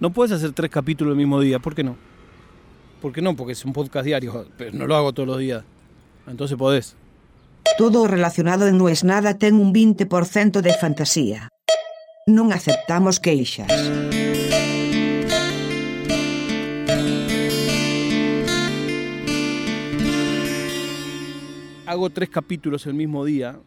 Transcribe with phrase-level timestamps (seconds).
[0.00, 1.94] No puedes hacer tres capítulos el mismo día, ¿por qué no?
[3.02, 3.36] ¿Por qué no?
[3.36, 5.62] Porque es un podcast diario, pero no lo hago todos los días.
[6.26, 6.96] Entonces podés.
[7.76, 11.52] Todo relacionado en Non es nada ten un 20% de fantasía.
[12.24, 13.68] Non aceptamos queixas.
[21.84, 23.60] Hago tres capítulos el mismo día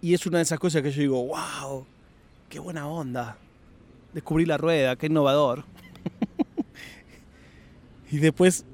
[0.00, 1.84] y es una de esas cosas que yo digo, wow,
[2.48, 3.36] qué buena onda.
[4.12, 5.64] Descubrí la rueda, qué innovador.
[8.10, 8.64] y después,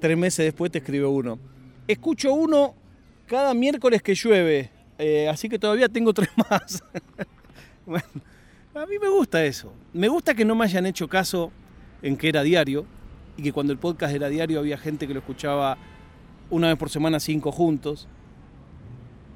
[0.00, 1.38] tres meses después, te escribe uno.
[1.88, 2.74] Escucho uno
[3.26, 6.82] cada miércoles que llueve, eh, así que todavía tengo tres más.
[8.74, 9.72] a mí me gusta eso.
[9.92, 11.50] Me gusta que no me hayan hecho caso
[12.02, 12.84] en que era diario
[13.36, 15.78] y que cuando el podcast era diario había gente que lo escuchaba
[16.50, 18.08] una vez por semana, cinco juntos.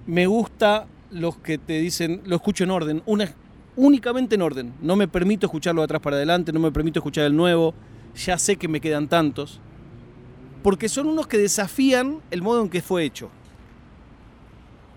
[0.06, 3.32] Me gusta los que te dicen, lo escucho en orden, una,
[3.76, 4.74] únicamente en orden.
[4.80, 7.74] No me permito escucharlo de atrás para adelante, no me permito escuchar el nuevo.
[8.16, 9.60] Ya sé que me quedan tantos.
[10.62, 13.30] Porque son unos que desafían el modo en que fue hecho.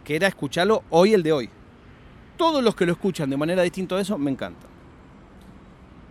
[0.04, 1.50] Que era escucharlo hoy el de hoy.
[2.38, 4.70] Todos los que lo escuchan de manera distinta a eso me encantan.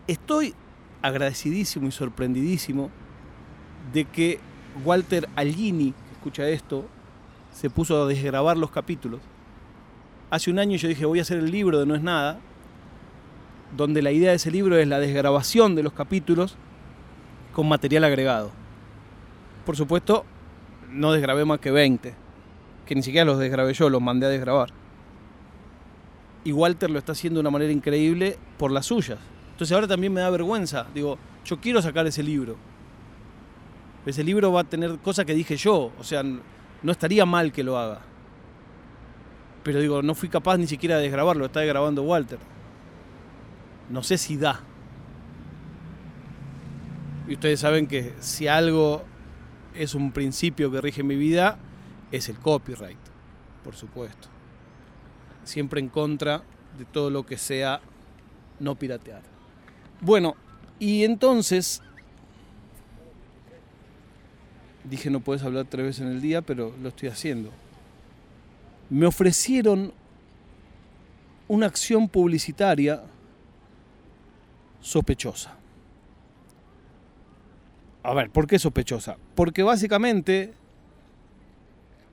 [0.07, 0.55] Estoy
[1.03, 2.91] agradecidísimo y sorprendidísimo
[3.93, 4.39] de que
[4.85, 6.87] Walter Algini, que escucha esto,
[7.53, 9.21] se puso a desgrabar los capítulos
[10.31, 12.39] hace un año yo dije voy a hacer el libro de No es nada,
[13.77, 16.57] donde la idea de ese libro es la desgrabación de los capítulos
[17.53, 18.51] con material agregado.
[19.67, 20.25] Por supuesto,
[20.91, 22.15] no desgrabé más que 20,
[22.87, 24.71] que ni siquiera los desgrabé yo, los mandé a desgrabar.
[26.45, 29.19] Y Walter lo está haciendo de una manera increíble por las suyas.
[29.51, 30.87] Entonces ahora también me da vergüenza.
[30.95, 32.57] Digo, yo quiero sacar ese libro.
[34.07, 35.93] Ese libro va a tener cosas que dije yo.
[35.99, 38.01] O sea, no estaría mal que lo haga.
[39.63, 42.39] Pero digo, no fui capaz ni siquiera de desgrabarlo, está grabando Walter.
[43.91, 44.61] No sé si da.
[47.27, 49.03] Y ustedes saben que si algo
[49.75, 51.59] es un principio que rige mi vida,
[52.11, 52.99] es el copyright,
[53.65, 54.29] por supuesto.
[55.45, 56.43] Siempre en contra
[56.79, 57.81] de todo lo que sea
[58.61, 59.23] no piratear.
[60.01, 60.37] Bueno,
[60.79, 61.83] y entonces
[64.85, 67.53] dije no puedes hablar tres veces en el día, pero lo estoy haciendo
[68.91, 69.93] me ofrecieron
[71.47, 73.03] una acción publicitaria
[74.81, 75.57] sospechosa.
[78.03, 79.17] A ver, ¿por qué sospechosa?
[79.35, 80.55] Porque básicamente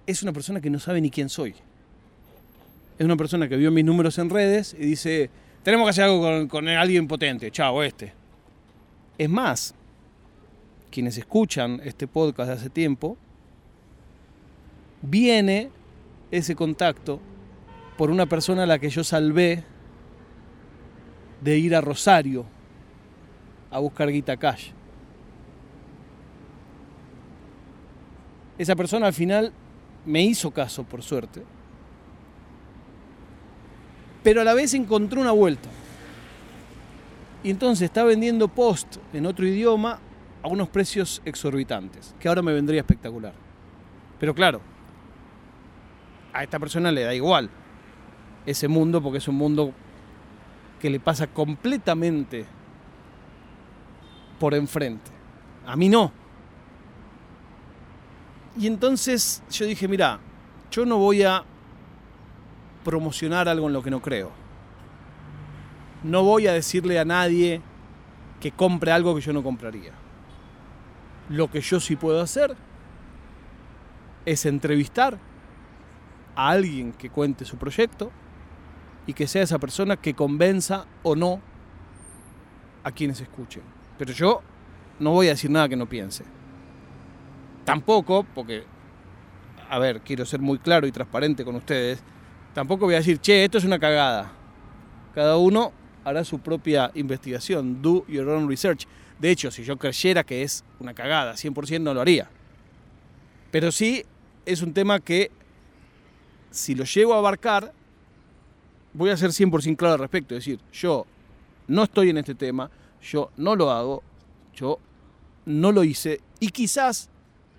[0.08, 1.56] es una persona que no sabe ni quién soy.
[2.98, 5.30] Es una persona que vio mis números en redes y dice,
[5.64, 8.14] tenemos que hacer algo con, alguien potente, chao, este.
[9.18, 9.74] Es más,
[10.92, 13.18] quienes escuchan este podcast de hace tiempo,
[15.02, 15.70] viene
[16.32, 17.20] ese contacto
[17.98, 19.64] por una persona a la que yo salvé
[21.42, 22.46] de ir a Rosario
[23.76, 24.70] a buscar Guita Cash.
[28.58, 29.52] Esa persona al final
[30.06, 31.44] me hizo caso, por suerte,
[34.24, 35.68] pero a la vez encontró una vuelta.
[37.44, 40.00] Y entonces está vendiendo post en otro idioma
[40.42, 43.34] a unos precios exorbitantes, que ahora me vendría espectacular.
[44.22, 44.62] Pero claro,
[46.32, 47.50] a esta persona le da igual
[48.46, 49.74] ese mundo porque es un mundo
[50.80, 52.46] que le pasa completamente
[54.40, 55.12] por enfrente.
[55.66, 56.12] A mí no.
[58.58, 60.20] Y entonces yo dije, mira,
[60.72, 61.44] yo no voy a
[62.84, 64.32] promocionar algo en lo que no creo.
[66.04, 67.62] No voy a decirle a nadie
[68.40, 69.92] que compre algo que yo no compraría.
[71.30, 72.56] Lo que yo sí puedo hacer
[74.26, 75.18] es entrevistar
[76.36, 78.12] a alguien que cuente su proyecto
[79.08, 81.42] y que sea esa persona que convenza o no
[82.84, 83.64] a quienes escuchen.
[83.98, 84.42] Pero yo
[85.00, 86.24] no voy a decir nada que no piense.
[87.64, 88.64] Tampoco, porque,
[89.70, 92.02] a ver, quiero ser muy claro y transparente con ustedes,
[92.54, 94.32] tampoco voy a decir, che, esto es una cagada.
[95.14, 95.72] Cada uno
[96.04, 98.86] hará su propia investigación, do your own research.
[99.20, 102.30] De hecho, si yo creyera que es una cagada, 100% no lo haría.
[103.52, 104.06] Pero sí
[104.46, 105.32] es un tema que
[106.52, 107.74] si lo llego a abarcar,
[108.94, 110.36] voy a ser 100% claro al respecto.
[110.36, 111.06] Es decir, yo
[111.68, 112.70] no estoy en este tema,
[113.12, 114.04] yo no lo hago,
[114.54, 114.80] yo
[115.46, 117.10] no lo hice y quizás,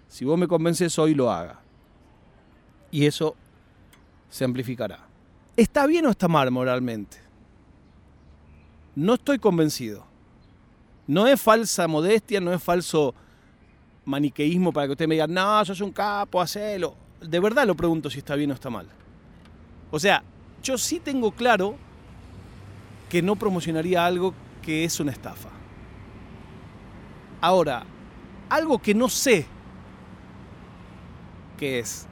[0.08, 1.60] si vos me convences hoy, lo haga.
[2.90, 3.34] Y eso
[4.28, 5.06] se amplificará.
[5.56, 7.18] ¿Está bien o está mal moralmente?
[8.94, 10.04] No estoy convencido.
[11.06, 13.14] No es falsa modestia, no es falso
[14.04, 18.10] maniqueísmo para que usted me diga, no, sos un capo, hacelo de verdad lo pregunto
[18.10, 18.86] si está bien o está mal.
[19.90, 20.22] O sea,
[20.62, 21.76] yo sí tengo claro
[23.08, 24.34] que no promocionaría algo
[24.66, 25.48] que es una estafa.
[27.40, 27.84] Ahora,
[28.48, 29.46] algo que no sé
[31.56, 32.08] qué es,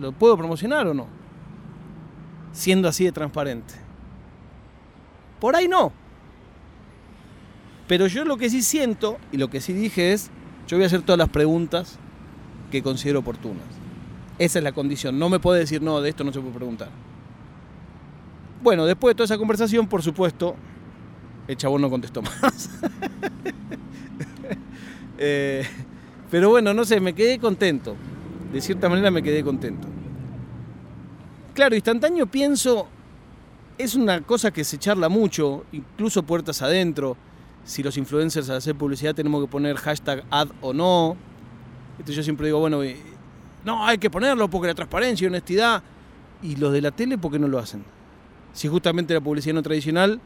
[0.00, 1.06] ¿lo puedo promocionar o no?
[2.52, 3.74] Siendo así de transparente.
[5.38, 5.92] Por ahí no.
[7.86, 10.32] Pero yo lo que sí siento y lo que sí dije es,
[10.66, 12.00] yo voy a hacer todas las preguntas
[12.72, 13.66] que considero oportunas.
[14.40, 15.16] Esa es la condición.
[15.16, 16.88] No me puede decir, no, de esto no se puede preguntar.
[18.64, 20.56] Bueno, después de toda esa conversación, por supuesto,
[21.48, 22.70] el chabón no contestó más.
[25.16, 25.64] Eh,
[26.28, 27.94] pero bueno, no sé, me quedé contento.
[28.52, 29.86] De cierta manera me quedé contento.
[31.54, 32.88] Claro, instantáneo pienso,
[33.78, 37.16] es una cosa que se charla mucho, incluso puertas adentro.
[37.64, 41.16] Si los influencers al hacer publicidad tenemos que poner hashtag ad o no.
[41.92, 42.80] Entonces yo siempre digo, bueno,
[43.64, 45.82] no, hay que ponerlo porque la transparencia y honestidad.
[46.42, 47.84] ¿Y los de la tele por qué no lo hacen?
[48.52, 50.20] Si justamente la publicidad no tradicional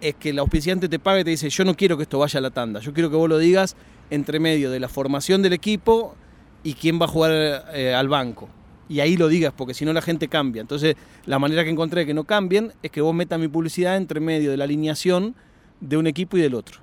[0.00, 2.38] es que el auspiciante te paga y te dice, yo no quiero que esto vaya
[2.38, 3.76] a la tanda, yo quiero que vos lo digas
[4.10, 6.14] entre medio de la formación del equipo
[6.62, 8.48] y quién va a jugar eh, al banco.
[8.88, 10.60] Y ahí lo digas, porque si no la gente cambia.
[10.60, 10.94] Entonces,
[11.24, 14.20] la manera que encontré de que no cambien es que vos metas mi publicidad entre
[14.20, 15.34] medio de la alineación
[15.80, 16.80] de un equipo y del otro.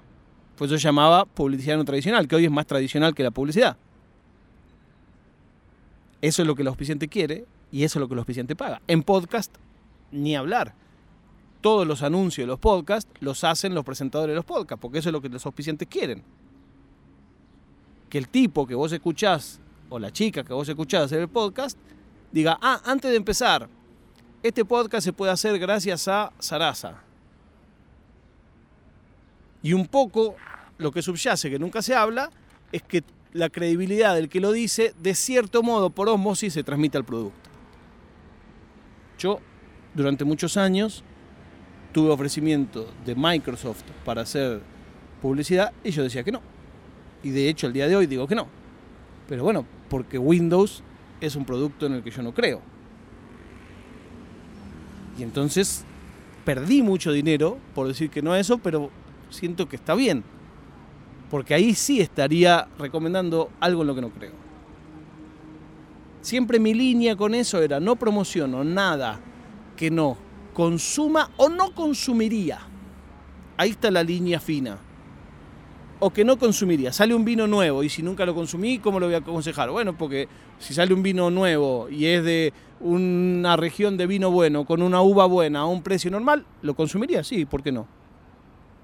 [0.58, 3.78] Pues eso llamaba publicidad no tradicional, que hoy es más tradicional que la publicidad.
[6.22, 8.82] Eso es lo que el auspiciante quiere y eso es lo que el auspiciante paga.
[8.88, 9.54] En podcast,
[10.12, 10.74] ni hablar.
[11.64, 15.08] Todos los anuncios de los podcasts los hacen los presentadores de los podcasts, porque eso
[15.08, 16.22] es lo que los auspiciantes quieren.
[18.10, 21.78] Que el tipo que vos escuchás, o la chica que vos escuchás hacer el podcast,
[22.34, 23.70] diga, ah, antes de empezar,
[24.44, 27.02] este podcast se puede hacer gracias a Sarasa.
[29.62, 30.36] Y un poco
[30.80, 32.30] lo que subyace, que nunca se habla,
[32.74, 36.98] es que la credibilidad del que lo dice, de cierto modo, por osmosis, se transmite
[36.98, 37.50] al producto.
[39.18, 39.40] Yo,
[39.94, 41.06] durante muchos años,
[41.94, 44.62] tuve ofrecimiento de Microsoft para hacer
[45.22, 46.42] publicidad y yo decía que no.
[47.24, 48.48] Y de hecho, el día de hoy digo que no.
[49.30, 50.84] Pero bueno, porque Windows
[51.22, 52.62] es un producto en el que yo no creo.
[55.18, 55.86] Y entonces
[56.44, 58.90] perdí mucho dinero por decir que no a eso, pero
[59.30, 60.24] siento que está bien
[61.34, 64.34] porque ahí sí estaría recomendando algo en lo que no creo.
[66.22, 69.20] Siempre mi línea con eso era no promociono nada
[69.76, 70.16] que no
[70.54, 72.60] consuma o no consumiría.
[73.58, 74.78] Ahí está la línea fina.
[76.00, 76.92] O que no consumiría.
[76.92, 79.70] Sale un vino nuevo y si nunca lo consumí, ¿cómo lo voy a aconsejar?
[79.72, 80.28] Bueno, porque
[80.60, 85.02] si sale un vino nuevo y es de una región de vino bueno, con una
[85.02, 87.24] uva buena, a un precio normal, ¿lo consumiría?
[87.24, 87.88] Sí, ¿por qué no?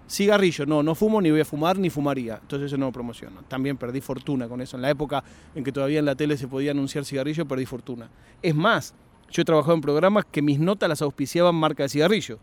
[0.10, 2.40] Cigarrillo, no, no fumo ni voy a fumar ni fumaría.
[2.42, 3.42] Entonces eso no lo promociono.
[3.48, 4.78] También perdí fortuna con eso.
[4.78, 5.24] En la época
[5.54, 8.10] en que todavía en la tele se podía anunciar cigarrillo, perdí fortuna.
[8.42, 8.96] Es más,
[9.32, 12.40] yo he trabajado en programas que mis notas las auspiciaban marca de cigarrillo.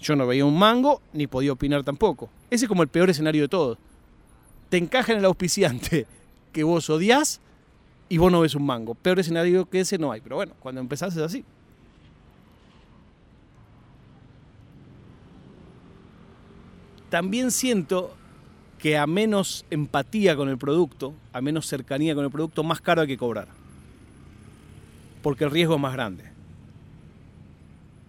[0.00, 2.28] Yo no veía un mango ni podía opinar tampoco.
[2.50, 3.78] Ese es como el peor escenario de todo.
[4.68, 6.06] Te encaja en el auspiciante
[6.52, 7.40] que vos odias
[8.08, 8.94] y vos no ves un mango.
[8.94, 10.20] Peor escenario que ese no hay.
[10.20, 11.44] Pero bueno, cuando empezás es así.
[17.14, 18.12] también siento
[18.76, 23.02] que a menos empatía con el producto, a menos cercanía con el producto, más caro
[23.02, 23.46] hay que cobrar.
[25.24, 26.22] Porque el riesgo es más grande.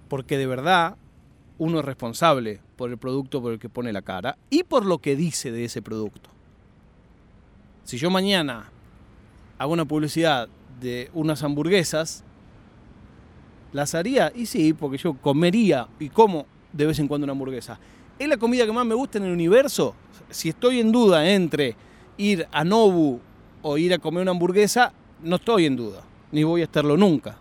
[0.10, 0.98] Porque de verdad
[1.58, 4.98] uno es responsable por el producto por el que pone la cara y por lo
[4.98, 6.30] que dice de ese producto.
[7.86, 8.70] Si yo mañana
[9.58, 10.50] hago una publicidad
[10.82, 12.26] de unas hamburguesas,
[13.72, 17.80] las haría, y sí, porque yo comería y como de vez en cuando una hamburguesa
[18.20, 19.96] es la comida que más me gusta en el universo.
[20.30, 21.78] Si estoy en duda entre
[22.18, 23.22] ir a Nobu
[23.62, 24.92] o ir a comer una hamburguesa,
[25.24, 26.04] no estoy en duda,
[26.36, 27.38] ni voy a estarlo nunca.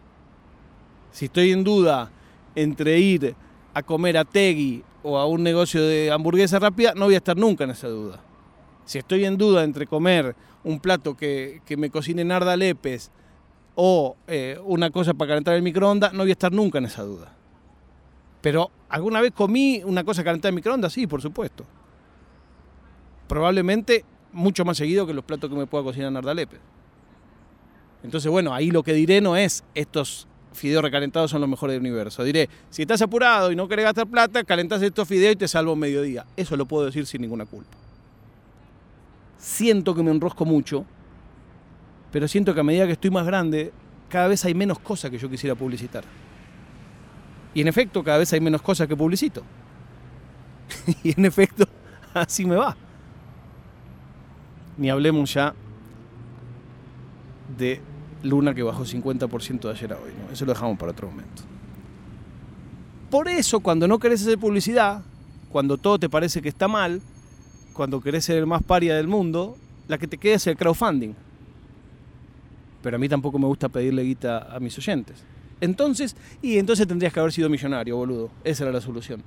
[1.10, 2.12] Si estoy en duda
[2.54, 3.34] entre ir
[3.74, 7.36] a comer a Tegui o a un negocio de hamburguesa rápida, no voy a estar
[7.36, 8.20] nunca en esa duda.
[8.84, 13.10] Si estoy en duda entre comer un plato que, me cocine Narda Lepes
[13.74, 17.02] o eh, una cosa para calentar el microondas, no voy a estar nunca en esa
[17.02, 17.34] duda.
[18.42, 20.92] Pero ¿alguna vez comí una cosa calentada en microondas?
[20.92, 21.64] Sí, por supuesto.
[23.26, 26.74] Probablemente mucho más seguido que los platos que me pueda cocinar Nardalepe.
[28.04, 31.80] Entonces, bueno, ahí lo que diré no es estos fideos recalentados son los mejores del
[31.80, 32.23] universo.
[32.23, 35.75] Diré, si estás apurado y no querés gastar plata, calentás estos fideos y te salvo
[35.75, 36.26] mediodía.
[36.37, 37.76] Eso lo puedo decir sin ninguna culpa.
[39.38, 40.84] Siento que me enrosco mucho,
[42.12, 43.73] pero siento que a medida que estoy más grande,
[44.11, 46.04] cada vez hay menos cosas que yo quisiera publicitar.
[47.54, 49.42] Y en efecto, cada vez hay menos cosas que publicito.
[51.02, 51.66] y en efecto,
[52.14, 52.76] así me va.
[54.76, 55.54] Ni hablemos ya
[57.56, 57.80] de
[58.25, 60.11] Luna que bajó 50% de ayer a hoy.
[60.33, 61.43] Eso lo dejamos para otro momento.
[63.11, 65.02] Por eso, cuando no querés hacer publicidad,
[65.50, 67.00] cuando todo te parece que está mal,
[67.73, 71.14] cuando querés ser el más paria del mundo, la que te queda es el crowdfunding.
[72.83, 75.23] Pero a mí tampoco me gusta pedirle guita a mis oyentes.
[75.61, 78.31] Entonces, y entonces tendrías que haber sido millonario, boludo.
[78.43, 79.23] Esa era la solución.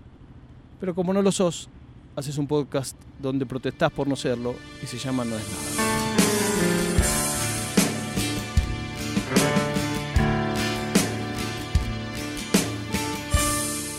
[0.80, 1.70] Pero como no lo sos,
[2.16, 6.07] haces un podcast donde protestás por no serlo y se llama No es nada.